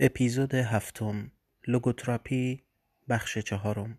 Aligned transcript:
اپیزود 0.00 0.54
هفتم 0.54 1.30
لوگوتراپی 1.66 2.62
بخش 3.08 3.38
چهارم. 3.38 3.98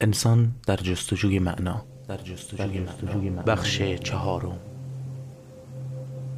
انسان 0.00 0.54
در 0.66 0.76
جستجوی 0.76 1.38
معنا 1.38 1.84
در 2.08 2.16
جستجوی 2.16 2.80
معنا. 3.30 3.42
بخش 3.42 3.82
چهارم. 3.82 4.58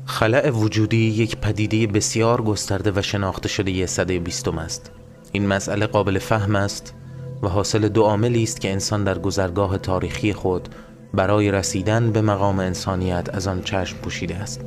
خلع 0.04 0.50
وجودی 0.50 0.96
یک 0.96 1.36
پدیده 1.36 1.86
بسیار 1.86 2.42
گسترده 2.42 2.92
و 2.96 3.02
شناخته 3.02 3.48
شده 3.48 3.70
یه 3.70 3.86
صده 3.86 4.18
بیستم 4.18 4.58
است. 4.58 4.92
این 5.32 5.46
مسئله 5.46 5.86
قابل 5.86 6.18
فهم 6.18 6.56
است 6.56 6.94
و 7.42 7.48
حاصل 7.48 7.88
دو 7.88 8.02
عاملی 8.02 8.42
است 8.42 8.60
که 8.60 8.72
انسان 8.72 9.04
در 9.04 9.18
گذرگاه 9.18 9.78
تاریخی 9.78 10.32
خود 10.32 10.68
برای 11.14 11.50
رسیدن 11.50 12.12
به 12.12 12.20
مقام 12.20 12.58
انسانیت 12.58 13.34
از 13.34 13.46
آن 13.46 13.62
چشم 13.62 13.96
پوشیده 13.96 14.36
است. 14.36 14.64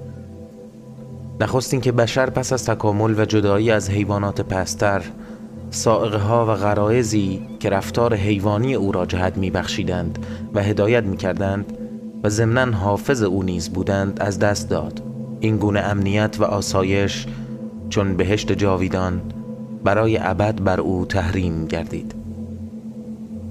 نخست 1.41 1.73
اینکه 1.73 1.91
بشر 1.91 2.29
پس 2.29 2.53
از 2.53 2.65
تکامل 2.65 3.19
و 3.19 3.25
جدایی 3.25 3.71
از 3.71 3.89
حیوانات 3.89 4.41
پستر 4.41 5.01
سائقه 5.71 6.17
ها 6.17 6.45
و 6.45 6.55
غرایزی 6.55 7.41
که 7.59 7.69
رفتار 7.69 8.15
حیوانی 8.15 8.73
او 8.75 8.91
را 8.91 9.05
جهت 9.05 9.37
می 9.37 9.51
بخشیدند 9.51 10.25
و 10.53 10.63
هدایت 10.63 11.03
می 11.03 11.17
کردند 11.17 11.73
و 12.23 12.29
ضمنا 12.29 12.77
حافظ 12.77 13.23
او 13.23 13.43
نیز 13.43 13.69
بودند 13.69 14.21
از 14.21 14.39
دست 14.39 14.69
داد. 14.69 15.01
این 15.39 15.57
گونه 15.57 15.79
امنیت 15.79 16.37
و 16.39 16.43
آسایش 16.43 17.27
چون 17.89 18.17
بهشت 18.17 18.51
جاویدان 18.51 19.21
برای 19.83 20.19
ابد 20.21 20.63
بر 20.63 20.81
او 20.81 21.05
تحریم 21.05 21.65
گردید. 21.65 22.15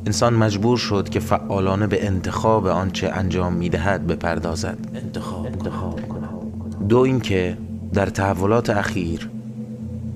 انسان 0.07 0.35
مجبور 0.35 0.79
شد 0.79 1.09
که 1.09 1.21
فعالانه 1.21 1.87
به 1.87 2.07
انتخاب 2.07 2.67
آنچه 2.67 3.09
انجام 3.09 3.53
می‌دهد 3.53 4.07
بپردازد. 4.07 4.79
انتخاب, 4.95 5.47
انتخاب 5.47 6.01
دو 6.89 6.99
اینکه 6.99 7.57
در 7.95 8.07
تحولات 8.07 8.71
اخیر 8.71 9.31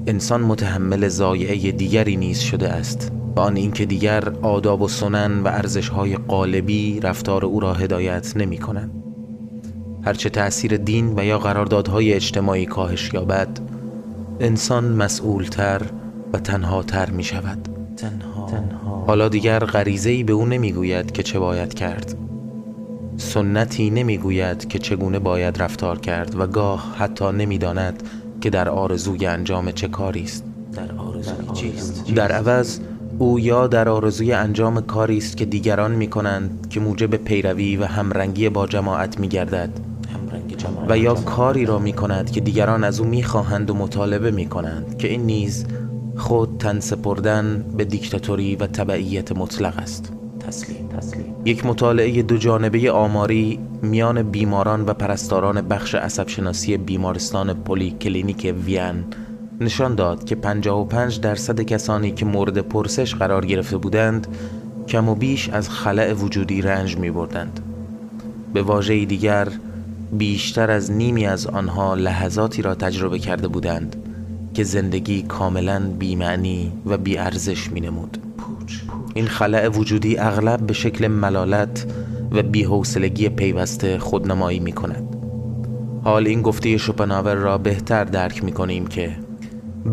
انسان 0.06 0.40
متحمل 0.40 1.08
زایعه 1.08 1.72
دیگری 1.72 2.16
نیز 2.16 2.38
شده 2.38 2.68
است 2.68 3.12
و 3.36 3.40
آن 3.40 3.56
اینکه 3.56 3.86
دیگر 3.86 4.32
آداب 4.42 4.82
و 4.82 4.88
سنن 4.88 5.42
و 5.42 5.48
ارزشهای 5.48 6.16
قالبی 6.16 7.00
رفتار 7.00 7.44
او 7.44 7.60
را 7.60 7.74
هدایت 7.74 8.36
نمی 8.36 8.58
کنند 8.58 8.90
هرچه 10.04 10.30
تأثیر 10.30 10.76
دین 10.76 11.18
و 11.18 11.24
یا 11.24 11.38
قراردادهای 11.38 12.14
اجتماعی 12.14 12.66
کاهش 12.66 13.14
یابد 13.14 13.48
انسان 14.40 14.84
مسئولتر 14.84 15.82
و 16.32 16.38
تنهاتر 16.38 17.10
می 17.10 17.24
شود 17.24 17.68
تنها. 17.96 18.46
تنها. 18.46 19.04
حالا 19.06 19.28
دیگر 19.28 19.58
غریزه‌ای 19.58 20.24
به 20.24 20.32
او 20.32 20.46
نمی‌گوید 20.46 21.12
که 21.12 21.22
چه 21.22 21.38
باید 21.38 21.74
کرد 21.74 22.14
سنتی 23.22 23.90
نمی‌گوید 23.90 24.68
که 24.68 24.78
چگونه 24.78 25.18
باید 25.18 25.62
رفتار 25.62 25.98
کرد 25.98 26.40
و 26.40 26.46
گاه 26.46 26.96
حتی 26.98 27.32
نمی‌داند 27.32 28.02
که 28.40 28.50
در 28.50 28.68
آرزوی 28.68 29.26
انجام 29.26 29.70
چه 29.70 29.88
کاری 29.88 30.22
است. 30.22 30.44
در 30.72 30.92
آرزوی 30.98 31.46
چیست؟ 31.54 32.14
در 32.14 32.32
عوض 32.32 32.80
او 33.18 33.40
یا 33.40 33.66
در 33.66 33.88
آرزوی 33.88 34.32
انجام 34.32 34.80
کاری 34.80 35.18
است 35.18 35.36
که 35.36 35.44
دیگران 35.44 35.92
می 35.92 36.06
کنند 36.06 36.66
که 36.70 36.80
موجب 36.80 37.16
پیروی 37.16 37.76
و 37.76 37.84
همرنگی 37.84 38.48
با 38.48 38.66
جماعت 38.66 39.20
می 39.20 39.28
گردد 39.28 39.70
و 40.88 40.98
یا 40.98 41.14
کاری 41.14 41.66
را 41.66 41.78
می 41.78 41.92
کند 41.92 42.30
که 42.30 42.40
دیگران 42.40 42.84
از 42.84 43.00
او 43.00 43.06
می 43.06 43.22
خواهند 43.22 43.70
و 43.70 43.74
مطالبه 43.74 44.30
می 44.30 44.46
کنند 44.46 44.98
که 44.98 45.08
این 45.08 45.22
نیز 45.22 45.66
خود 46.16 46.56
تن 46.58 46.80
سپردن 46.80 47.64
به 47.76 47.84
دیکتاتوری 47.84 48.56
و 48.56 48.66
تبعیت 48.66 49.32
مطلق 49.32 49.78
است. 49.78 50.12
تسلیم. 50.46 50.88
تسلیم. 50.88 51.34
یک 51.44 51.66
مطالعه 51.66 52.22
دو 52.22 52.36
جانبه 52.36 52.92
آماری 52.92 53.58
میان 53.82 54.22
بیماران 54.22 54.86
و 54.86 54.92
پرستاران 54.94 55.60
بخش 55.60 55.94
عصبشناسی 55.94 56.76
بیمارستان 56.76 57.54
پلی 57.54 57.90
کلینیک 57.90 58.54
وین 58.64 59.04
نشان 59.60 59.94
داد 59.94 60.24
که 60.24 60.34
55 60.34 61.20
درصد 61.20 61.60
کسانی 61.60 62.10
که 62.10 62.24
مورد 62.24 62.58
پرسش 62.58 63.14
قرار 63.14 63.46
گرفته 63.46 63.76
بودند 63.76 64.26
کم 64.88 65.08
و 65.08 65.14
بیش 65.14 65.48
از 65.48 65.68
خلأ 65.68 66.12
وجودی 66.12 66.62
رنج 66.62 66.96
می 66.96 67.10
بردند. 67.10 67.60
به 68.54 68.62
واژه 68.62 69.04
دیگر 69.04 69.48
بیشتر 70.12 70.70
از 70.70 70.92
نیمی 70.92 71.26
از 71.26 71.46
آنها 71.46 71.94
لحظاتی 71.94 72.62
را 72.62 72.74
تجربه 72.74 73.18
کرده 73.18 73.48
بودند 73.48 73.96
که 74.54 74.64
زندگی 74.64 75.22
کاملا 75.22 75.80
بیمعنی 75.98 76.72
و 76.86 76.98
بیارزش 76.98 77.70
می 77.70 77.80
نمود. 77.80 78.31
این 79.14 79.26
خلع 79.26 79.68
وجودی 79.68 80.18
اغلب 80.18 80.60
به 80.60 80.72
شکل 80.72 81.08
ملالت 81.08 81.86
و 82.32 82.42
بیحوصلگی 82.42 83.28
پیوسته 83.28 83.98
خودنمایی 83.98 84.60
می 84.60 84.72
کند. 84.72 85.16
حال 86.04 86.26
این 86.26 86.42
گفته 86.42 86.76
شوپنهاور 86.76 87.34
را 87.34 87.58
بهتر 87.58 88.04
درک 88.04 88.44
می 88.44 88.52
کنیم 88.52 88.86
که 88.86 89.16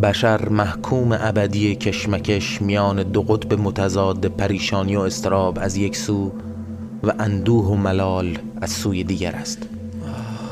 بشر 0.03 0.49
محکوم 0.49 1.11
ابدی 1.11 1.75
کشمکش 1.75 2.61
میان 2.61 3.03
دو 3.03 3.21
قطب 3.21 3.53
متضاد 3.53 4.25
پریشانی 4.25 4.95
و 4.95 4.99
استراب 4.99 5.57
از 5.61 5.77
یک 5.77 5.97
سو 5.97 6.31
و 7.03 7.13
اندوه 7.19 7.65
و 7.65 7.75
ملال 7.75 8.37
از 8.61 8.69
سوی 8.69 9.03
دیگر 9.03 9.31
است 9.31 9.59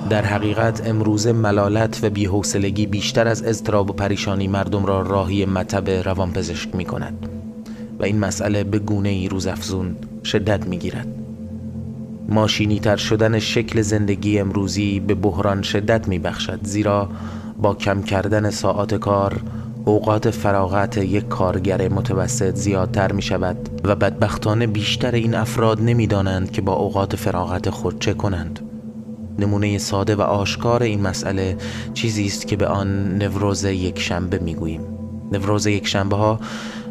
در 0.09 0.25
حقیقت 0.25 0.87
امروز 0.87 1.27
ملالت 1.27 1.99
و 2.03 2.09
بیحوصلگی 2.09 2.85
بیشتر 2.85 3.27
از 3.27 3.43
اضطراب 3.43 3.89
و 3.89 3.93
پریشانی 3.93 4.47
مردم 4.47 4.85
را 4.85 5.01
راهی 5.01 5.45
مطب 5.45 5.89
روانپزشک 5.89 6.75
می 6.75 6.85
کند 6.85 7.36
و 7.99 8.03
این 8.03 8.19
مسئله 8.19 8.63
به 8.63 8.79
گونه 8.79 9.09
ای 9.09 9.27
روزافزون 9.27 9.95
شدت 10.23 10.67
می 10.67 10.77
گیرد 10.77 11.07
ماشینی 12.29 12.79
تر 12.79 12.95
شدن 12.95 13.39
شکل 13.39 13.81
زندگی 13.81 14.39
امروزی 14.39 14.99
به 14.99 15.15
بحران 15.15 15.61
شدت 15.61 16.07
می 16.07 16.19
بخشد 16.19 16.59
زیرا 16.63 17.09
با 17.61 17.73
کم 17.75 18.01
کردن 18.01 18.49
ساعات 18.49 18.95
کار 18.95 19.41
اوقات 19.85 20.29
فراغت 20.29 20.97
یک 20.97 21.27
کارگر 21.27 21.89
متوسط 21.89 22.55
زیادتر 22.55 23.11
می 23.11 23.21
شود 23.21 23.69
و 23.83 23.95
بدبختانه 23.95 24.67
بیشتر 24.67 25.11
این 25.11 25.35
افراد 25.35 25.81
نمی 25.81 26.07
دانند 26.07 26.51
که 26.51 26.61
با 26.61 26.73
اوقات 26.73 27.15
فراغت 27.15 27.69
خود 27.69 27.99
چه 27.99 28.13
کنند. 28.13 28.59
نمونه 29.39 29.77
ساده 29.77 30.15
و 30.15 30.21
آشکار 30.21 30.83
این 30.83 31.01
مسئله 31.01 31.57
چیزی 31.93 32.25
است 32.25 32.47
که 32.47 32.55
به 32.55 32.67
آن 32.67 33.17
نوروز 33.17 33.63
یک 33.63 33.99
شنبه 33.99 34.39
می 34.39 34.55
گوییم 34.55 34.96
نوروز 35.31 35.67
یک 35.67 35.87
شنبه 35.87 36.15
ها 36.15 36.39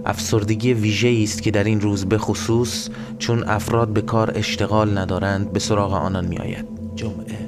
افسردگی 0.06 0.74
ویژه 0.74 1.20
است 1.22 1.42
که 1.42 1.50
در 1.50 1.64
این 1.64 1.80
روز 1.80 2.04
به 2.04 2.18
خصوص 2.18 2.88
چون 3.18 3.44
افراد 3.48 3.88
به 3.88 4.02
کار 4.02 4.32
اشتغال 4.34 4.98
ندارند 4.98 5.52
به 5.52 5.58
سراغ 5.58 5.92
آنان 5.92 6.26
می 6.26 6.38
آید 6.38 6.66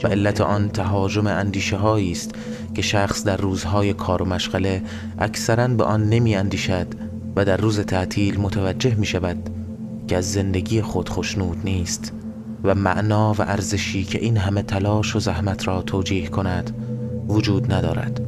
و 0.04 0.08
علت 0.08 0.40
آن 0.40 0.68
تهاجم 0.68 1.26
اندیشه 1.26 1.76
هایی 1.76 2.12
است 2.12 2.34
که 2.74 2.82
شخص 2.82 3.24
در 3.24 3.36
روزهای 3.36 3.94
کار 3.94 4.22
و 4.22 4.24
مشغله 4.24 4.82
اکثرا 5.18 5.68
به 5.68 5.84
آن 5.84 6.08
نمی 6.08 6.34
اندیشد 6.34 6.86
و 7.36 7.44
در 7.44 7.56
روز 7.56 7.80
تعطیل 7.80 8.40
متوجه 8.40 8.94
می 8.94 9.06
شود 9.06 9.50
که 10.08 10.16
از 10.16 10.32
زندگی 10.32 10.82
خود 10.82 11.08
خوشنود 11.08 11.58
نیست 11.64 12.12
و 12.64 12.74
معنا 12.74 13.32
و 13.32 13.42
ارزشی 13.42 14.04
که 14.04 14.18
این 14.18 14.36
همه 14.36 14.62
تلاش 14.62 15.16
و 15.16 15.20
زحمت 15.20 15.68
را 15.68 15.82
توجیه 15.82 16.28
کند 16.28 16.70
وجود 17.28 17.72
ندارد. 17.72 18.27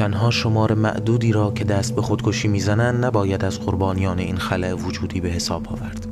تنها 0.00 0.30
شمار 0.30 0.74
معدودی 0.74 1.32
را 1.32 1.50
که 1.50 1.64
دست 1.64 1.94
به 1.94 2.02
خودکشی 2.02 2.48
می‌زنند 2.48 3.04
نباید 3.04 3.44
از 3.44 3.60
قربانیان 3.60 4.18
این 4.18 4.36
خلع 4.36 4.72
وجودی 4.72 5.20
به 5.20 5.28
حساب 5.28 5.68
آورد. 5.68 6.06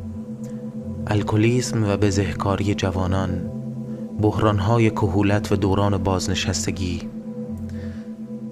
الکلیسم 1.06 1.84
و 1.84 1.96
بزهکاری 1.96 2.74
جوانان 2.74 3.50
بحرانهای 4.22 4.90
کهولت 4.90 5.52
و 5.52 5.56
دوران 5.56 5.98
بازنشستگی 5.98 7.02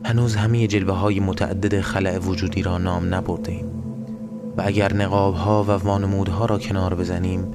هنوز 0.04 0.36
همه 0.36 0.66
جلوه 0.66 0.94
های 0.94 1.20
متعدد 1.20 1.80
خلع 1.80 2.18
وجودی 2.18 2.62
را 2.62 2.78
نام 2.78 3.14
نبردیم 3.14 3.64
و 4.56 4.62
اگر 4.64 4.92
نقاب 4.92 5.34
ها 5.34 5.64
و 5.64 5.70
وانمودها 5.70 6.44
را 6.44 6.58
کنار 6.58 6.94
بزنیم 6.94 7.46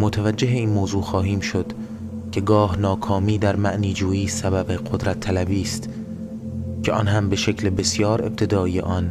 متوجه 0.00 0.48
این 0.48 0.70
موضوع 0.70 1.02
خواهیم 1.02 1.40
شد 1.40 1.72
که 2.32 2.40
گاه 2.40 2.78
ناکامی 2.78 3.38
در 3.38 3.56
معنی 3.56 3.92
جویی 3.92 4.28
سبب 4.28 4.70
قدرت 4.72 5.20
طلبی 5.20 5.62
است. 5.62 5.88
که 6.84 6.92
آن 6.92 7.08
هم 7.08 7.28
به 7.28 7.36
شکل 7.36 7.70
بسیار 7.70 8.22
ابتدایی 8.22 8.80
آن 8.80 9.10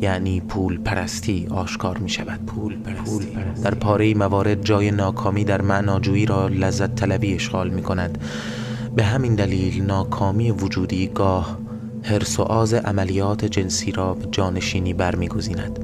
یعنی 0.00 0.40
پول 0.40 0.78
پرستی 0.78 1.46
آشکار 1.50 1.98
می 1.98 2.08
شود 2.08 2.46
پول 2.46 2.76
پرستی, 2.76 3.28
در 3.64 3.74
پاره 3.74 4.14
موارد 4.14 4.64
جای 4.64 4.90
ناکامی 4.90 5.44
در 5.44 5.62
معناجویی 5.62 6.26
را 6.26 6.48
لذت 6.48 6.94
طلبی 6.94 7.34
اشغال 7.34 7.70
می 7.70 7.82
کند 7.82 8.18
به 8.96 9.04
همین 9.04 9.34
دلیل 9.34 9.82
ناکامی 9.82 10.50
وجودی 10.50 11.06
گاه 11.06 11.58
هرس 12.02 12.40
و 12.40 12.42
آز 12.42 12.74
عملیات 12.74 13.44
جنسی 13.44 13.92
را 13.92 14.14
به 14.14 14.26
جانشینی 14.30 14.94
برمیگزیند. 14.94 15.78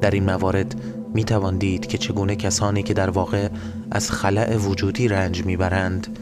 در 0.00 0.10
این 0.10 0.24
موارد 0.24 0.80
می 1.14 1.24
توان 1.24 1.58
دید 1.58 1.86
که 1.86 1.98
چگونه 1.98 2.36
کسانی 2.36 2.82
که 2.82 2.94
در 2.94 3.10
واقع 3.10 3.48
از 3.90 4.10
خلع 4.10 4.56
وجودی 4.56 5.08
رنج 5.08 5.44
می‌برند 5.44 6.18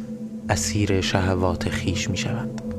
اسیر 0.49 1.01
شهوات 1.01 1.69
خیش 1.69 2.11
می 2.11 2.17
شوند. 2.17 2.72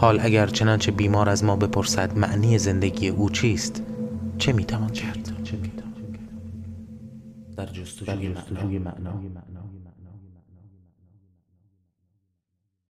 حال 0.00 0.20
اگر 0.20 0.46
چنانچه 0.46 0.90
بیمار 0.92 1.28
از 1.28 1.44
ما 1.44 1.56
بپرسد 1.56 2.18
معنی 2.18 2.58
زندگی 2.58 3.08
او 3.08 3.30
چیست؟ 3.30 3.82
چه 4.38 4.52
می‌توان 4.52 4.90
کرد؟ 4.90 5.32
در 7.56 7.66
جستجوی 7.66 8.78
معنا. 8.78 9.59